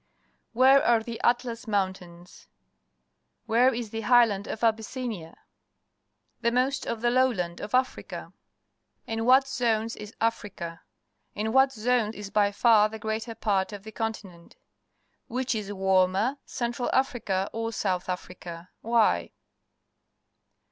Where 0.53 0.83
are 0.83 1.03
the 1.03 1.21
Atlas 1.23 1.67
Mountains? 1.67 2.47
Where 3.45 3.71
is 3.71 3.91
the 3.91 4.01
highland 4.01 4.47
of 4.47 4.63
Abys 4.63 4.87
sinia? 4.87 5.35
The 6.41 6.51
most 6.51 6.87
of 6.87 7.01
the 7.01 7.11
lowland 7.11 7.59
of 7.61 7.75
Africa? 7.75 8.33
In 9.05 9.25
what 9.27 9.47
zones 9.47 9.95
is 9.95 10.15
Africa? 10.19 10.81
the 11.35 12.97
greater 12.99 13.35
part 13.35 13.73
of 13.73 13.83
the 13.83 13.91
continent? 13.91 14.55
Which 15.27 15.53
warmer, 15.69 16.37
Central 16.45 16.89
Africa 16.91 17.47
or 17.53 17.71
South 17.71 18.09
Africa? 18.09 18.71
Why? 18.81 19.29